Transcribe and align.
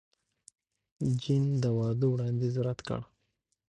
جین 1.21 1.45
د 1.63 1.63
واده 1.77 2.05
وړاندیز 2.09 2.53
رد 2.67 2.79
کړ. 2.87 2.99